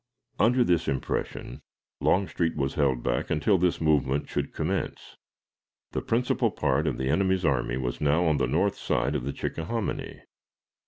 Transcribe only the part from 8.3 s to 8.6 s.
the